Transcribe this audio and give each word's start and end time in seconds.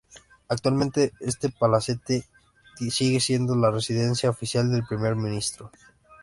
Actualmente, 0.47 1.13
este 1.19 1.49
palacete 1.49 2.23
sigue 2.89 3.19
siendo 3.19 3.55
la 3.55 3.69
residencia 3.69 4.31
oficial 4.31 4.71
del 4.71 4.83
primer 4.83 5.15
ministro. 5.15 5.69